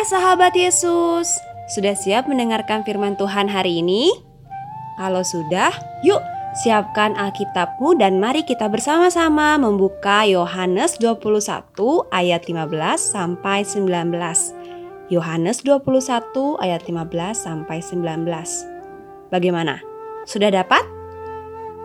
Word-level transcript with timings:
Hai 0.00 0.08
sahabat 0.08 0.56
Yesus, 0.56 1.28
sudah 1.76 1.92
siap 1.92 2.24
mendengarkan 2.24 2.80
firman 2.88 3.20
Tuhan 3.20 3.52
hari 3.52 3.84
ini? 3.84 4.08
Kalau 4.96 5.20
sudah, 5.20 5.76
yuk 6.00 6.24
siapkan 6.56 7.12
Alkitabmu 7.20 8.00
dan 8.00 8.16
mari 8.16 8.40
kita 8.40 8.72
bersama-sama 8.72 9.60
membuka 9.60 10.24
Yohanes 10.24 10.96
21 10.96 11.36
ayat 12.16 12.48
15 12.48 12.96
sampai 12.96 13.60
19. 13.60 15.12
Yohanes 15.12 15.60
21 15.68 15.84
ayat 16.64 16.80
15 16.80 17.36
sampai 17.36 17.84
19. 17.84 18.24
Bagaimana? 19.28 19.84
Sudah 20.24 20.48
dapat? 20.48 20.80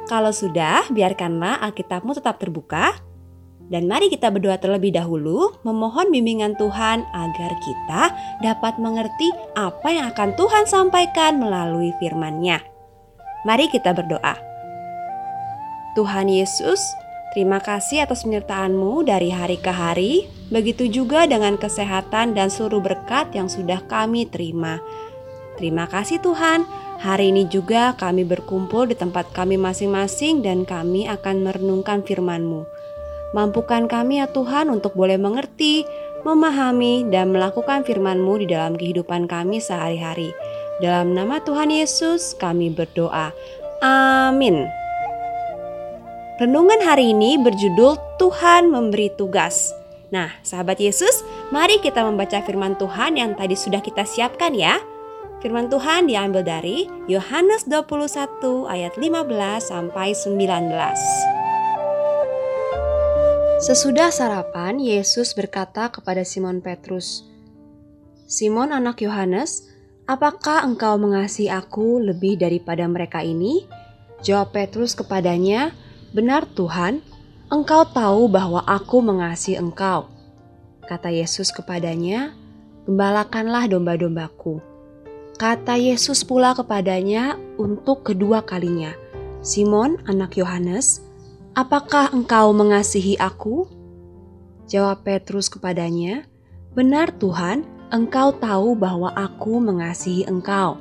Kalau 0.08 0.32
sudah, 0.32 0.88
biarkanlah 0.88 1.60
Alkitabmu 1.68 2.16
tetap 2.16 2.40
terbuka 2.40 2.96
dan 3.74 3.90
mari 3.90 4.14
kita 4.14 4.30
berdoa 4.30 4.62
terlebih 4.62 4.94
dahulu, 4.94 5.58
memohon 5.66 6.14
bimbingan 6.14 6.54
Tuhan 6.54 7.02
agar 7.02 7.52
kita 7.66 8.04
dapat 8.46 8.78
mengerti 8.78 9.34
apa 9.58 9.90
yang 9.90 10.06
akan 10.14 10.38
Tuhan 10.38 10.66
sampaikan 10.70 11.42
melalui 11.42 11.90
firman-Nya. 11.98 12.62
Mari 13.46 13.66
kita 13.74 13.94
berdoa. 13.98 14.38
Tuhan 15.98 16.30
Yesus, 16.30 16.82
terima 17.34 17.58
kasih 17.58 18.06
atas 18.06 18.22
penyertaan-Mu 18.22 19.08
dari 19.08 19.34
hari 19.34 19.58
ke 19.58 19.72
hari, 19.74 20.30
begitu 20.54 20.86
juga 20.86 21.26
dengan 21.26 21.58
kesehatan 21.58 22.38
dan 22.38 22.54
seluruh 22.54 22.86
berkat 22.86 23.34
yang 23.34 23.50
sudah 23.50 23.82
kami 23.90 24.30
terima. 24.30 24.78
Terima 25.56 25.88
kasih 25.88 26.20
Tuhan, 26.20 26.68
hari 27.00 27.32
ini 27.32 27.48
juga 27.48 27.96
kami 27.96 28.28
berkumpul 28.28 28.92
di 28.92 28.96
tempat 29.00 29.32
kami 29.32 29.56
masing-masing 29.56 30.44
dan 30.44 30.68
kami 30.68 31.08
akan 31.08 31.48
merenungkan 31.48 32.04
firman-Mu. 32.04 32.75
Mampukan 33.34 33.90
kami 33.90 34.22
ya 34.22 34.28
Tuhan 34.30 34.70
untuk 34.70 34.94
boleh 34.94 35.18
mengerti, 35.18 35.88
memahami, 36.28 37.10
dan 37.10 37.34
melakukan 37.34 37.82
firman-Mu 37.88 38.46
di 38.46 38.48
dalam 38.52 38.78
kehidupan 38.78 39.26
kami 39.26 39.58
sehari-hari. 39.58 40.36
Dalam 40.84 41.16
nama 41.16 41.40
Tuhan 41.40 41.72
Yesus 41.72 42.36
kami 42.36 42.70
berdoa. 42.70 43.32
Amin. 43.82 44.68
Renungan 46.36 46.84
hari 46.84 47.16
ini 47.16 47.40
berjudul 47.40 47.96
Tuhan 48.20 48.68
memberi 48.68 49.08
tugas. 49.16 49.72
Nah, 50.12 50.36
sahabat 50.44 50.84
Yesus, 50.84 51.24
mari 51.48 51.80
kita 51.80 52.04
membaca 52.04 52.44
firman 52.44 52.76
Tuhan 52.76 53.16
yang 53.16 53.40
tadi 53.40 53.56
sudah 53.56 53.80
kita 53.80 54.04
siapkan 54.04 54.52
ya. 54.52 54.76
Firman 55.40 55.72
Tuhan 55.72 56.12
diambil 56.12 56.44
dari 56.44 56.92
Yohanes 57.08 57.70
21 57.72 58.68
ayat 58.68 59.00
15 59.00 59.64
sampai 59.64 60.12
19. 60.12 61.25
Sesudah 63.56 64.12
sarapan, 64.12 64.84
Yesus 64.84 65.32
berkata 65.32 65.88
kepada 65.88 66.28
Simon 66.28 66.60
Petrus, 66.60 67.24
"Simon, 68.28 68.76
anak 68.76 69.00
Yohanes, 69.00 69.72
apakah 70.12 70.68
engkau 70.68 71.00
mengasihi 71.00 71.48
Aku 71.48 72.04
lebih 72.04 72.36
daripada 72.36 72.84
mereka 72.84 73.24
ini?" 73.24 73.64
Jawab 74.28 74.52
Petrus 74.52 74.92
kepadanya, 74.92 75.72
"Benar, 76.12 76.52
Tuhan, 76.52 77.00
Engkau 77.48 77.88
tahu 77.88 78.28
bahwa 78.28 78.60
Aku 78.68 79.00
mengasihi 79.00 79.56
Engkau." 79.56 80.12
Kata 80.84 81.08
Yesus 81.08 81.56
kepadanya, 81.56 82.36
"Gembalakanlah 82.84 83.72
domba-dombaku." 83.72 84.60
Kata 85.40 85.80
Yesus 85.80 86.28
pula 86.28 86.52
kepadanya 86.60 87.40
untuk 87.56 88.04
kedua 88.04 88.44
kalinya, 88.44 88.92
"Simon, 89.40 89.96
anak 90.12 90.36
Yohanes, 90.36 91.05
Apakah 91.56 92.12
engkau 92.12 92.52
mengasihi 92.52 93.16
aku? 93.16 93.64
Jawab 94.68 95.08
Petrus 95.08 95.48
kepadanya, 95.48 96.28
Benar 96.76 97.16
Tuhan, 97.16 97.64
engkau 97.96 98.36
tahu 98.36 98.76
bahwa 98.76 99.08
aku 99.16 99.64
mengasihi 99.64 100.28
engkau. 100.28 100.76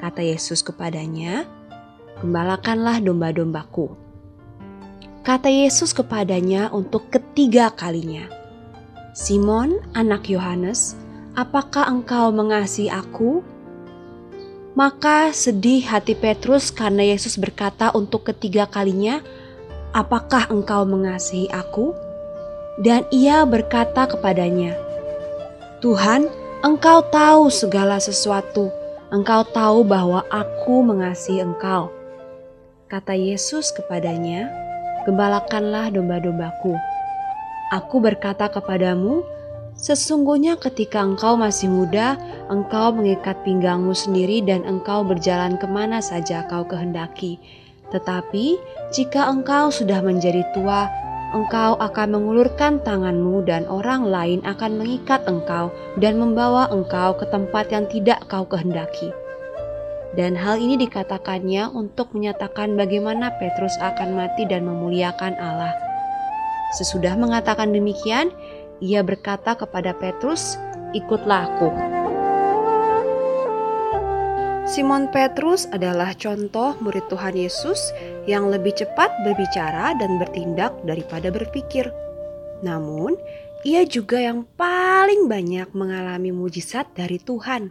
Kata 0.00 0.24
Yesus 0.24 0.64
kepadanya, 0.64 1.44
Gembalakanlah 2.24 3.04
domba-dombaku. 3.04 3.92
Kata 5.20 5.52
Yesus 5.52 5.92
kepadanya 5.92 6.72
untuk 6.72 7.12
ketiga 7.12 7.68
kalinya, 7.68 8.24
Simon, 9.12 9.84
anak 9.92 10.32
Yohanes, 10.32 10.96
apakah 11.36 11.92
engkau 11.92 12.32
mengasihi 12.32 12.88
aku? 12.88 13.44
Maka 14.72 15.36
sedih 15.36 15.84
hati 15.84 16.16
Petrus 16.16 16.72
karena 16.72 17.04
Yesus 17.04 17.36
berkata 17.36 17.92
untuk 17.92 18.24
ketiga 18.32 18.64
kalinya, 18.64 19.20
apakah 19.94 20.48
engkau 20.50 20.82
mengasihi 20.88 21.50
aku? 21.52 21.92
Dan 22.80 23.06
ia 23.14 23.46
berkata 23.46 24.08
kepadanya, 24.08 24.76
Tuhan, 25.84 26.26
engkau 26.64 27.04
tahu 27.12 27.52
segala 27.52 28.00
sesuatu. 28.00 28.72
Engkau 29.12 29.46
tahu 29.54 29.86
bahwa 29.86 30.26
aku 30.32 30.82
mengasihi 30.82 31.44
engkau. 31.44 31.92
Kata 32.90 33.14
Yesus 33.14 33.70
kepadanya, 33.70 34.50
Gembalakanlah 35.06 35.94
domba-dombaku. 35.94 36.74
Aku 37.70 38.02
berkata 38.02 38.50
kepadamu, 38.50 39.22
Sesungguhnya 39.76 40.56
ketika 40.56 41.04
engkau 41.04 41.36
masih 41.36 41.68
muda, 41.68 42.16
engkau 42.48 42.96
mengikat 42.96 43.36
pinggangmu 43.44 43.92
sendiri 43.92 44.40
dan 44.40 44.64
engkau 44.64 45.04
berjalan 45.04 45.60
ke 45.60 45.68
mana 45.68 46.00
saja 46.00 46.48
kau 46.48 46.64
kehendaki. 46.64 47.36
Tetapi 47.94 48.58
jika 48.90 49.30
engkau 49.30 49.70
sudah 49.70 50.02
menjadi 50.02 50.42
tua, 50.50 50.90
engkau 51.34 51.78
akan 51.78 52.18
mengulurkan 52.18 52.82
tanganmu 52.82 53.46
dan 53.46 53.66
orang 53.66 54.06
lain 54.06 54.40
akan 54.42 54.78
mengikat 54.78 55.22
engkau 55.26 55.70
dan 55.98 56.18
membawa 56.18 56.70
engkau 56.70 57.14
ke 57.18 57.26
tempat 57.30 57.70
yang 57.70 57.86
tidak 57.90 58.22
kau 58.26 58.46
kehendaki. 58.46 59.10
Dan 60.16 60.32
hal 60.32 60.56
ini 60.56 60.80
dikatakannya 60.80 61.76
untuk 61.76 62.16
menyatakan 62.16 62.72
bagaimana 62.72 63.36
Petrus 63.36 63.76
akan 63.84 64.16
mati 64.16 64.48
dan 64.48 64.64
memuliakan 64.64 65.36
Allah. 65.36 65.76
Sesudah 66.80 67.14
mengatakan 67.20 67.70
demikian, 67.70 68.32
ia 68.80 69.04
berkata 69.04 69.52
kepada 69.54 69.92
Petrus, 69.92 70.56
"Ikutlah 70.96 71.52
aku." 71.52 71.95
Simon 74.66 75.06
Petrus 75.14 75.70
adalah 75.70 76.10
contoh 76.18 76.74
murid 76.82 77.06
Tuhan 77.06 77.38
Yesus 77.38 77.94
yang 78.26 78.50
lebih 78.50 78.74
cepat 78.74 79.14
berbicara 79.22 79.94
dan 79.94 80.18
bertindak 80.18 80.74
daripada 80.82 81.30
berpikir. 81.30 81.86
Namun, 82.66 83.14
ia 83.62 83.86
juga 83.86 84.18
yang 84.18 84.42
paling 84.58 85.30
banyak 85.30 85.70
mengalami 85.70 86.34
mujizat 86.34 86.90
dari 86.98 87.22
Tuhan. 87.22 87.70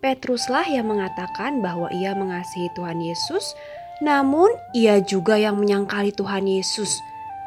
Petruslah 0.00 0.64
yang 0.64 0.88
mengatakan 0.88 1.60
bahwa 1.60 1.92
ia 1.92 2.16
mengasihi 2.16 2.72
Tuhan 2.72 3.04
Yesus, 3.04 3.52
namun 4.00 4.48
ia 4.72 5.04
juga 5.04 5.36
yang 5.36 5.60
menyangkali 5.60 6.08
Tuhan 6.16 6.48
Yesus. 6.48 6.88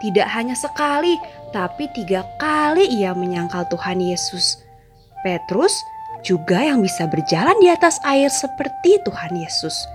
Tidak 0.06 0.30
hanya 0.30 0.54
sekali, 0.54 1.18
tapi 1.50 1.90
tiga 1.98 2.22
kali 2.38 2.86
ia 2.86 3.18
menyangkal 3.18 3.66
Tuhan 3.74 3.98
Yesus. 3.98 4.62
Petrus 5.26 5.74
juga 6.28 6.60
yang 6.60 6.84
bisa 6.84 7.08
berjalan 7.08 7.56
di 7.64 7.72
atas 7.72 7.96
air 8.04 8.28
seperti 8.28 9.00
Tuhan 9.08 9.40
Yesus. 9.40 9.88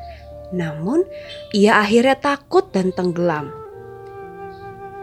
Namun, 0.56 1.04
ia 1.52 1.84
akhirnya 1.84 2.16
takut 2.16 2.72
dan 2.72 2.88
tenggelam. 2.96 3.52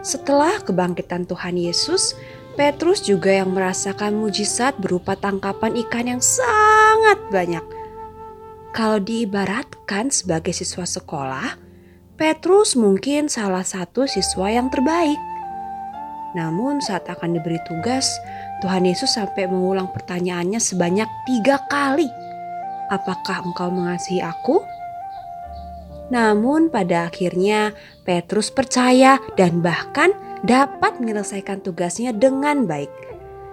Setelah 0.02 0.58
kebangkitan 0.66 1.30
Tuhan 1.30 1.54
Yesus, 1.54 2.18
Petrus 2.58 3.06
juga 3.06 3.30
yang 3.30 3.54
merasakan 3.54 4.18
mujizat 4.18 4.74
berupa 4.82 5.14
tangkapan 5.14 5.78
ikan 5.86 6.06
yang 6.18 6.22
sangat 6.22 7.18
banyak. 7.30 7.62
Kalau 8.74 8.98
diibaratkan 8.98 10.10
sebagai 10.10 10.54
siswa 10.54 10.86
sekolah, 10.86 11.58
Petrus 12.14 12.76
mungkin 12.76 13.26
salah 13.26 13.64
satu 13.64 14.06
siswa 14.06 14.50
yang 14.50 14.70
terbaik. 14.70 15.18
Namun 16.38 16.78
saat 16.78 17.08
akan 17.10 17.34
diberi 17.34 17.58
tugas, 17.66 18.06
Tuhan 18.60 18.84
Yesus 18.84 19.16
sampai 19.16 19.48
mengulang 19.48 19.88
pertanyaannya 19.90 20.60
sebanyak 20.60 21.08
tiga 21.24 21.60
kali. 21.72 22.06
Apakah 22.92 23.42
engkau 23.42 23.72
mengasihi 23.72 24.20
aku? 24.20 24.60
Namun 26.10 26.68
pada 26.68 27.08
akhirnya 27.08 27.72
Petrus 28.04 28.50
percaya 28.50 29.22
dan 29.38 29.62
bahkan 29.64 30.10
dapat 30.42 30.98
menyelesaikan 30.98 31.62
tugasnya 31.62 32.10
dengan 32.12 32.66
baik. 32.66 32.90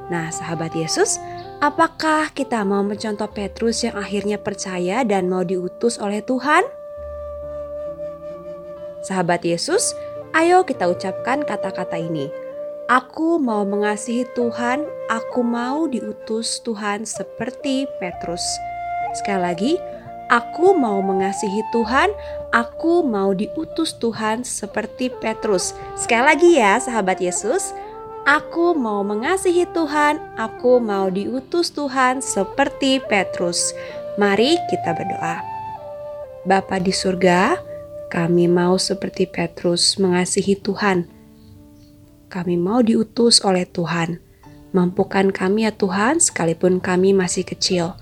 Nah 0.09 0.33
sahabat 0.33 0.73
Yesus, 0.73 1.21
apakah 1.59 2.33
kita 2.33 2.63
mau 2.65 2.81
mencontoh 2.81 3.29
Petrus 3.29 3.85
yang 3.85 3.95
akhirnya 3.95 4.41
percaya 4.41 5.05
dan 5.05 5.29
mau 5.29 5.45
diutus 5.45 6.01
oleh 6.01 6.23
Tuhan? 6.25 6.65
Sahabat 9.05 9.45
Yesus, 9.45 9.93
ayo 10.33 10.65
kita 10.65 10.89
ucapkan 10.89 11.45
kata-kata 11.45 11.95
ini. 12.01 12.46
Aku 12.87 13.35
mau 13.35 13.67
mengasihi 13.67 14.23
Tuhan, 14.31 14.87
aku 15.11 15.43
mau 15.43 15.91
diutus 15.91 16.63
Tuhan 16.63 17.03
seperti 17.03 17.83
Petrus. 17.99 18.39
Sekali 19.11 19.41
lagi, 19.43 19.73
aku 20.31 20.71
mau 20.71 21.03
mengasihi 21.03 21.67
Tuhan, 21.75 22.15
aku 22.55 23.03
mau 23.03 23.35
diutus 23.35 23.91
Tuhan 23.99 24.47
seperti 24.47 25.11
Petrus. 25.19 25.75
Sekali 25.99 26.31
lagi 26.31 26.49
ya, 26.55 26.79
sahabat 26.79 27.19
Yesus, 27.19 27.75
Aku 28.27 28.71
mau 28.75 29.03
mengasihi 29.07 29.67
Tuhan, 29.71 30.19
aku 30.35 30.83
mau 30.83 31.11
diutus 31.11 31.71
Tuhan 31.71 32.23
seperti 32.23 33.03
Petrus. 33.03 33.71
Mari 34.15 34.59
kita 34.67 34.95
berdoa. 34.95 35.43
Bapa 36.43 36.79
di 36.79 36.91
surga, 36.95 37.55
kami 38.11 38.47
mau 38.51 38.75
seperti 38.79 39.27
Petrus 39.27 39.95
mengasihi 39.95 40.59
Tuhan. 40.59 41.16
Kami 42.27 42.59
mau 42.59 42.83
diutus 42.83 43.39
oleh 43.43 43.63
Tuhan. 43.63 44.19
Mampukan 44.75 45.31
kami 45.31 45.63
ya 45.63 45.71
Tuhan, 45.71 46.19
sekalipun 46.19 46.83
kami 46.83 47.15
masih 47.15 47.47
kecil. 47.47 47.95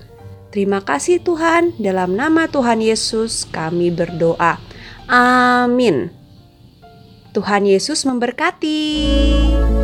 Terima 0.50 0.82
kasih 0.82 1.22
Tuhan, 1.22 1.78
dalam 1.78 2.18
nama 2.18 2.50
Tuhan 2.50 2.82
Yesus 2.82 3.46
kami 3.48 3.94
berdoa. 3.94 4.58
Amin. 5.06 6.10
Tuhan 7.30 7.68
Yesus 7.68 8.02
memberkati. 8.08 9.75